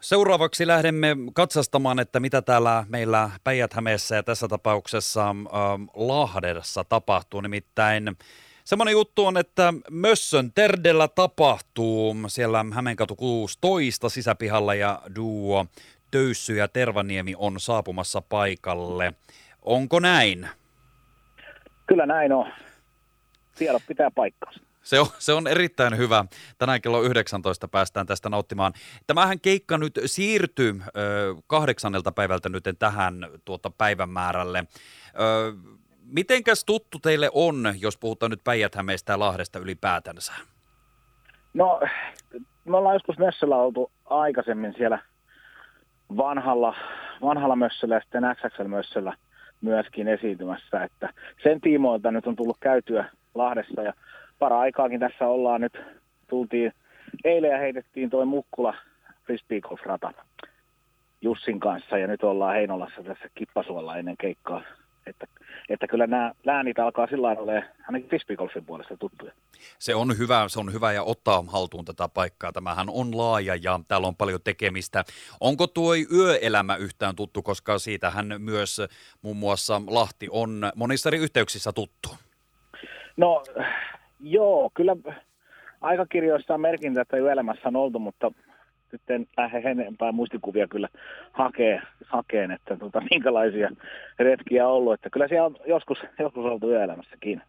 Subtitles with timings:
[0.00, 3.74] Seuraavaksi lähdemme katsastamaan, että mitä täällä meillä päijät
[4.16, 7.40] ja tässä tapauksessa ähm, Lahdessa tapahtuu.
[7.40, 8.16] Nimittäin
[8.64, 15.66] semmoinen juttu on, että Mössön Terdellä tapahtuu siellä Hämeenkatu 16 sisäpihalla ja duo
[16.10, 19.14] Töyssy ja Tervaniemi on saapumassa paikalle.
[19.62, 20.48] Onko näin?
[21.86, 22.52] Kyllä näin on.
[23.58, 24.65] Tiedot pitää paikkaansa.
[24.86, 26.24] Se on, se on erittäin hyvä.
[26.58, 28.72] Tänään kello 19 päästään tästä nauttimaan.
[29.06, 34.58] Tämähän keikka nyt siirtyy ö, kahdeksannelta päivältä nyt tähän tuota päivämäärälle.
[34.58, 35.52] Ö,
[36.02, 38.72] mitenkäs tuttu teille on, jos puhutaan nyt päijät
[39.08, 40.32] ja Lahdesta ylipäätänsä?
[41.54, 41.80] No,
[42.64, 44.98] me ollaan joskus Mössöllä oltu aikaisemmin siellä
[46.16, 46.74] vanhalla,
[47.22, 49.16] vanhalla Mössöllä ja sitten XXL-Mössöllä
[49.60, 53.92] myöskin esiintymässä, että sen tiimoilta nyt on tullut käytyä Lahdessa ja
[54.38, 55.78] para-aikaakin tässä ollaan nyt,
[56.28, 56.72] tultiin
[57.24, 58.74] eilen ja heitettiin toi Mukkula
[59.24, 60.12] frisbee rata
[61.20, 64.62] Jussin kanssa ja nyt ollaan Heinolassa tässä Kippasuolla ennen keikkaa.
[65.06, 65.26] Että,
[65.68, 69.32] että kyllä nämä läänit alkaa sillä lailla olemaan ainakin frisbeegolfin puolesta tuttuja.
[69.78, 72.52] Se on hyvä, se on hyvä ja ottaa haltuun tätä paikkaa.
[72.52, 75.04] Tämähän on laaja ja täällä on paljon tekemistä.
[75.40, 78.80] Onko tuo yöelämä yhtään tuttu, koska siitähän myös
[79.22, 82.08] muun muassa Lahti on monissa eri yhteyksissä tuttu?
[83.16, 83.42] No
[84.20, 84.96] Joo, kyllä
[85.80, 88.30] aikakirjoissa on merkintä, että yöelämässä on oltu, mutta
[88.92, 90.88] nyt en lähde enempää muistikuvia kyllä
[91.32, 93.70] hakee, hakeen, että tuota, minkälaisia
[94.18, 94.94] retkiä on ollut.
[94.94, 97.42] Että kyllä siellä on joskus, joskus oltu yöelämässäkin.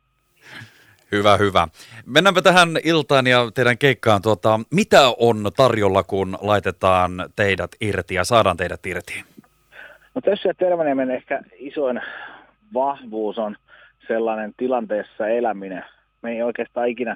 [1.12, 1.68] Hyvä, hyvä.
[2.06, 4.22] Mennäänpä tähän iltaan ja teidän keikkaan.
[4.22, 9.24] Tuota, mitä on tarjolla, kun laitetaan teidät irti ja saadaan teidät irti?
[10.16, 12.02] No tässä Tervaniemen ehkä isoin
[12.74, 13.56] vahvuus on
[14.08, 15.86] sellainen tilanteessa eläminen–
[16.22, 17.16] me ei oikeastaan ikinä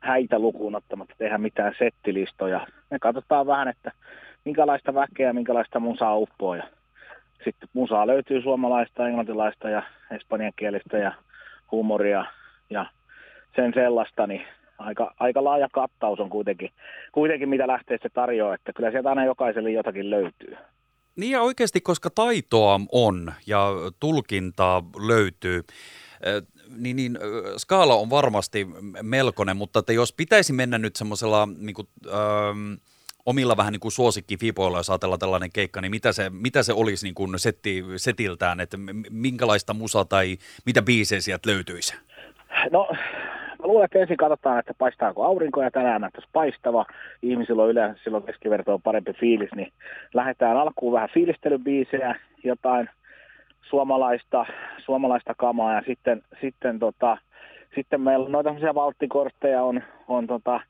[0.00, 2.66] häitä lukuun ottamatta tehdä mitään settilistoja.
[2.90, 3.92] Me katsotaan vähän, että
[4.44, 6.54] minkälaista väkeä, minkälaista musaa uppoo.
[6.54, 6.68] Ja
[7.44, 11.12] sitten musaa löytyy suomalaista, englantilaista ja espanjankielistä ja
[11.72, 12.24] huumoria
[12.70, 12.86] ja
[13.56, 14.46] sen sellaista, niin
[14.78, 16.70] aika, aika laaja kattaus on kuitenkin,
[17.12, 20.56] kuitenkin mitä lähteessä tarjoaa, että kyllä sieltä aina jokaiselle jotakin löytyy.
[21.16, 23.68] Niin ja oikeasti, koska taitoa on ja
[24.00, 25.60] tulkintaa löytyy,
[26.78, 27.18] niin, niin
[27.56, 28.66] skaala on varmasti
[29.02, 32.72] melkoinen, mutta että jos pitäisi mennä nyt semmoisella niin kuin, ähm,
[33.26, 37.06] omilla vähän niin kuin suosikkifipoilla, jos ajatellaan tällainen keikka, niin mitä se, mitä se olisi
[37.06, 38.76] niin kuin setti, setiltään, että
[39.10, 40.36] minkälaista musa tai
[40.66, 41.96] mitä biisejä sieltä löytyisi?
[42.70, 42.88] No,
[43.58, 46.86] mä luulen, että ensin katsotaan, että paistaako aurinko ja tänään näyttäisi paistava.
[47.22, 49.72] Ihmisillä on yleensä silloin keskiverto on parempi fiilis, niin
[50.14, 52.90] lähdetään alkuun vähän fiilistelybiisejä, jotain–
[53.70, 54.46] suomalaista,
[54.84, 57.18] suomalaista kamaa ja sitten, sitten, tota,
[57.74, 60.60] sitten meillä on noita tämmöisiä valttikortteja, on, on tota,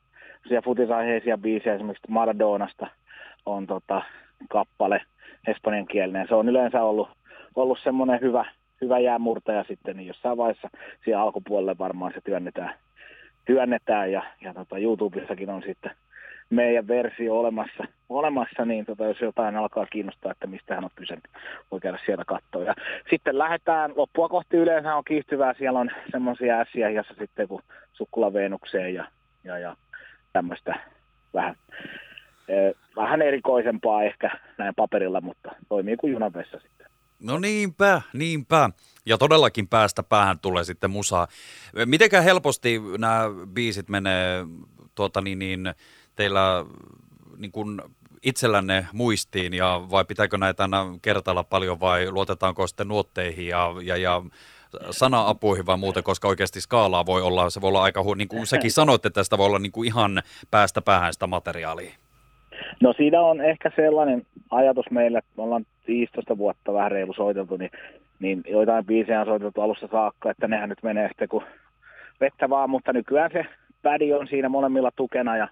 [0.63, 2.87] futisaiheisia biisejä, esimerkiksi Maradonasta
[3.45, 4.01] on tota,
[4.49, 5.01] kappale
[5.47, 6.27] espanjankielinen.
[6.27, 7.09] Se on yleensä ollut,
[7.55, 8.45] ollut semmoinen hyvä,
[8.81, 10.69] hyvä jäämurtaja sitten, niin jossain vaiheessa
[11.05, 12.73] siellä alkupuolelle varmaan se työnnetään,
[13.45, 15.91] työnnetään ja, ja tota, YouTubessakin on sitten
[16.49, 21.17] meidän versio olemassa, olemassa niin tota, jos jotain alkaa kiinnostaa, että mistä hän on kyse,
[21.71, 22.63] voi käydä sieltä katsoa.
[22.63, 22.73] Ja
[23.09, 27.61] sitten lähdetään, loppua kohti yleensä on kiihtyvää, siellä on semmoisia ässiä, jossa sitten kun
[27.93, 29.07] sukkula Veenukseen ja,
[29.43, 29.75] ja, ja
[30.33, 30.79] tämmöistä
[31.33, 31.55] vähän,
[32.47, 36.87] eh, vähän erikoisempaa ehkä näin paperilla, mutta toimii kuin junavessa sitten.
[37.23, 38.69] No niinpä, niinpä.
[39.05, 41.27] Ja todellakin päästä päähän tulee sitten musaa.
[41.85, 43.23] Mitenkään helposti nämä
[43.53, 44.45] biisit menee
[44.95, 45.73] tuota niin, niin
[46.15, 46.65] teillä
[47.37, 47.81] niin kuin
[48.23, 53.97] itsellänne muistiin ja vai pitääkö näitä aina kertailla paljon vai luotetaanko sitten nuotteihin ja, ja,
[53.97, 54.21] ja
[54.91, 58.71] sana-apuihin vai muuten, koska oikeasti skaalaa voi olla, se voi olla aika, niin kuin sekin
[58.71, 60.21] sanoitte, että tästä voi olla niin kuin ihan
[60.51, 61.91] päästä päähän sitä materiaalia.
[62.81, 67.57] No siinä on ehkä sellainen ajatus meillä, että me ollaan 15 vuotta vähän reilu soiteltu,
[67.57, 67.71] niin,
[68.19, 71.45] niin joitain biisejä on soiteltu alussa saakka, että nehän nyt menee sitten kuin
[72.21, 73.45] vettä vaan, mutta nykyään se
[73.85, 75.47] pädi on siinä molemmilla tukena ja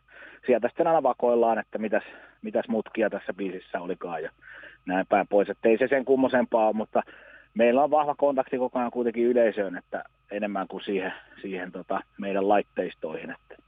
[0.45, 2.03] sieltä sitten aina vakoillaan, että mitäs,
[2.41, 4.31] mitäs mutkia tässä biisissä olikaan ja
[4.85, 5.49] näin päin pois.
[5.49, 7.03] Että ei se sen kummosempaa ole, mutta
[7.53, 12.49] meillä on vahva kontakti koko ajan kuitenkin yleisöön, että enemmän kuin siihen, siihen tota meidän
[12.49, 13.29] laitteistoihin.
[13.29, 13.63] Että.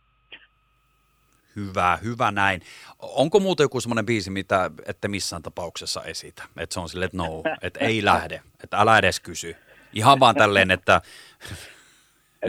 [1.55, 2.61] Hyvä, hyvä näin.
[2.99, 6.43] Onko muuta joku semmoinen biisi, mitä ette missään tapauksessa esitä?
[6.57, 9.55] Että se on silleen, että no, että ei lähde, että älä edes kysy.
[9.93, 11.01] Ihan vaan tälleen, että...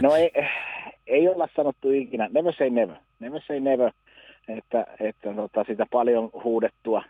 [0.01, 0.31] No ei,
[1.07, 3.91] ei olla sanottu ikinä, never say never, never say never,
[4.47, 7.03] että, että tota, sitä paljon huudettua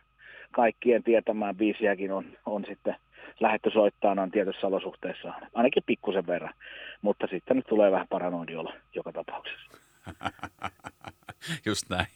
[0.52, 2.96] kaikkien tietämään biisiäkin on, on sitten
[3.40, 6.54] lähetty soittamaan tietyissä olosuhteissa, ainakin pikkusen verran,
[7.02, 9.72] mutta sitten nyt tulee vähän paranoidiolla joka tapauksessa.
[11.66, 12.08] Just näin.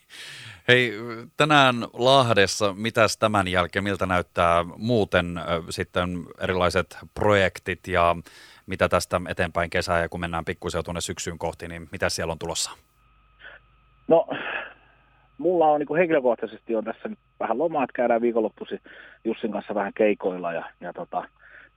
[0.68, 0.94] Hei,
[1.38, 5.25] tänään Lahdessa, mitäs tämän jälkeen, miltä näyttää muuten
[5.69, 6.10] sitten
[6.42, 8.16] erilaiset projektit ja
[8.72, 12.40] mitä tästä eteenpäin kesää ja kun mennään pikkusen tuonne syksyyn kohti, niin mitä siellä on
[12.40, 12.72] tulossa?
[14.08, 14.28] No,
[15.38, 18.80] mulla on niin henkilökohtaisesti on tässä nyt vähän lomaa, että käydään viikonloppuisin
[19.24, 21.24] Jussin kanssa vähän keikoilla ja, ja tota,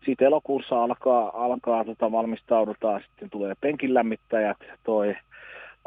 [0.04, 5.16] siitä elokuussa alkaa, alkaa tota, valmistaudutaan, sitten tulee penkin lämmittäjät, toi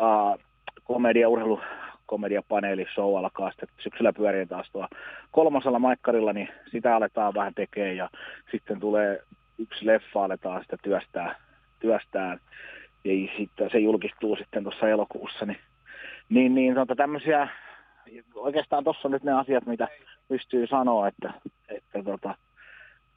[0.02, 0.40] uh,
[0.84, 1.60] komedia, urheilu,
[2.06, 4.88] komediapaneeli, show alkaa sitten syksyllä pyöriä taas tuo
[5.32, 8.10] kolmosella maikkarilla, niin sitä aletaan vähän tekemään ja
[8.52, 9.24] sitten tulee
[9.58, 11.36] yksi leffa aletaan sitä työstää,
[11.80, 12.38] työstää
[13.04, 15.60] ja sitten se julkistuu sitten tuossa elokuussa, niin,
[16.30, 17.48] niin, niin tota, tämmöisiä,
[18.36, 19.88] oikeastaan tuossa nyt ne asiat, mitä
[20.28, 21.34] pystyy sanoa, että,
[21.70, 22.36] että tota,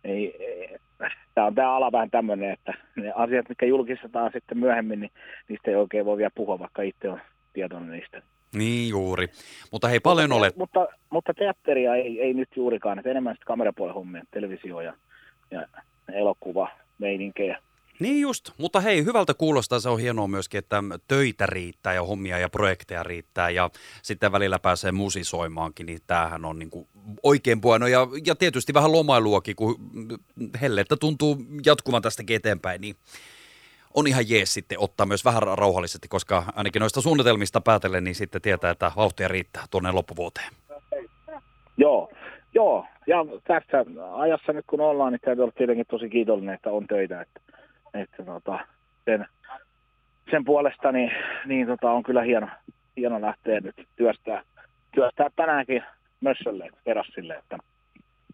[0.05, 0.79] ei, ei,
[1.35, 5.11] tämä on tämä ala vähän tämmöinen, että ne asiat, mitkä julkistetaan sitten myöhemmin, niin
[5.49, 7.21] niistä ei oikein voi vielä puhua, vaikka itse on
[7.53, 8.23] tietoinen niistä.
[8.55, 9.27] Niin juuri.
[9.73, 10.57] Mutta hei, paljon olet.
[10.57, 14.95] Mutta, mutta teatteria ei, ei nyt juurikaan, että enemmän sitten kamerapuolen hommia, televisio ja,
[15.51, 15.67] ja
[16.15, 16.69] elokuva,
[16.99, 17.59] meininkejä.
[18.01, 22.39] Niin just, mutta hei, hyvältä kuulostaa, se on hienoa myöskin, että töitä riittää ja hommia
[22.39, 23.71] ja projekteja riittää ja
[24.03, 26.89] sitten välillä pääsee musisoimaankin, niin tämähän on niin kuin
[27.23, 29.77] oikein pueno ja, ja tietysti vähän lomailuakin, kun
[30.61, 31.37] hellettä tuntuu
[31.67, 32.97] jatkuvan tästäkin eteenpäin, niin
[33.95, 38.43] on ihan jees sitten ottaa myös vähän rauhallisesti, koska ainakin noista suunnitelmista päätellen, niin sitten
[38.43, 40.53] tietää, että vauhtia riittää tuonne loppuvuoteen.
[41.77, 42.13] Joo,
[42.55, 42.87] joo.
[43.06, 47.20] Ja tässä ajassa nyt kun ollaan, niin täytyy olla tietenkin tosi kiitollinen, että on töitä.
[47.20, 47.41] Että,
[47.94, 48.58] että tota,
[49.05, 49.26] sen,
[50.31, 51.12] sen puolesta niin,
[51.47, 52.49] niin tota, on kyllä hieno,
[52.97, 54.43] hieno lähteä nyt työstää,
[54.94, 55.85] työstää tänäänkin
[56.20, 57.58] mössölle, terassille, että,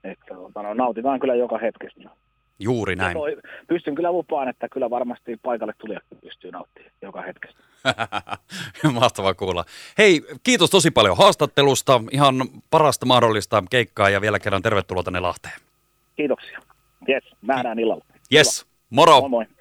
[0.05, 2.11] että tota, no, nautitaan kyllä joka hetkestä.
[2.59, 3.17] Juuri näin.
[3.17, 3.37] Toi,
[3.67, 7.59] pystyn kyllä lupaan, että kyllä varmasti paikalle tuli pystyy nauttimaan joka hetkessä.
[9.01, 9.65] Mahtavaa kuulla.
[9.99, 12.01] Hei, kiitos tosi paljon haastattelusta.
[12.11, 12.35] Ihan
[12.71, 15.61] parasta mahdollista keikkaa ja vielä kerran tervetuloa tänne Lahteen.
[16.17, 16.63] Kiitoksia.
[17.09, 18.05] Yes, nähdään illalla.
[18.35, 19.21] Yes, moro.
[19.21, 19.56] Moi moi.